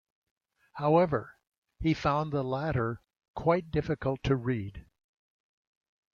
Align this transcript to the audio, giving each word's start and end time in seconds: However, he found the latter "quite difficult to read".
However, 0.73 1.37
he 1.77 1.93
found 1.93 2.33
the 2.33 2.43
latter 2.43 3.01
"quite 3.35 3.69
difficult 3.69 4.23
to 4.23 4.35
read". 4.35 4.87